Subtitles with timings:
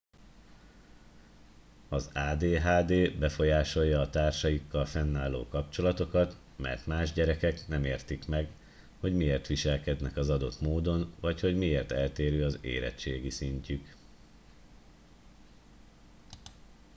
[1.89, 8.49] az adhd befolyásolja a társaikkal fennálló kapcsolatokat mert más gyermekek nem értik meg
[8.99, 13.95] hogy miért viselkednek az adott módon vagy hogy miért eltérő az érettségi szintjük